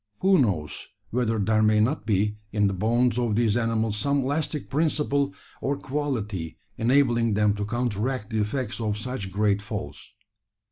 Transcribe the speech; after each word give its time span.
Who 0.21 0.39
knows 0.39 0.87
whether 1.11 1.37
there 1.37 1.61
may 1.61 1.79
not 1.79 2.07
be 2.07 2.39
in 2.51 2.65
the 2.65 2.73
bones 2.73 3.19
of 3.19 3.35
these 3.35 3.55
animals 3.55 3.97
some 3.97 4.23
elastic 4.23 4.67
principle 4.67 5.35
or 5.61 5.77
quality 5.77 6.57
enabling 6.75 7.35
them 7.35 7.53
to 7.57 7.65
counteract 7.67 8.31
the 8.31 8.41
effects 8.41 8.81
of 8.81 8.97
such 8.97 9.31
great 9.31 9.61
falls? 9.61 10.15